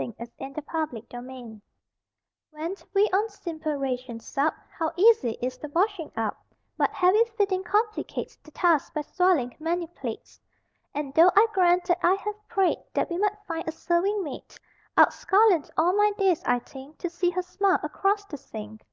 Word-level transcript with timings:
_WASHING 0.18 0.54
THE 0.54 0.98
DISHES 1.10 1.60
When 2.52 2.74
we 2.94 3.02
on 3.10 3.28
simple 3.28 3.74
rations 3.74 4.24
sup 4.26 4.54
How 4.70 4.92
easy 4.96 5.32
is 5.42 5.58
the 5.58 5.68
washing 5.74 6.10
up! 6.16 6.42
But 6.78 6.90
heavy 6.94 7.22
feeding 7.36 7.62
complicates 7.62 8.36
The 8.36 8.50
task 8.50 8.94
by 8.94 9.02
soiling 9.02 9.54
many 9.58 9.86
plates. 9.88 10.40
And 10.94 11.12
though 11.12 11.30
I 11.36 11.46
grant 11.52 11.84
that 11.84 11.98
I 12.02 12.14
have 12.14 12.48
prayed 12.48 12.78
That 12.94 13.10
we 13.10 13.18
might 13.18 13.44
find 13.46 13.68
a 13.68 13.72
serving 13.72 14.24
maid, 14.24 14.54
I'd 14.96 15.12
scullion 15.12 15.66
all 15.76 15.92
my 15.94 16.12
days, 16.16 16.42
I 16.46 16.60
think, 16.60 16.96
To 16.96 17.10
see 17.10 17.28
Her 17.28 17.42
smile 17.42 17.78
across 17.82 18.24
the 18.24 18.38
sink! 18.38 18.86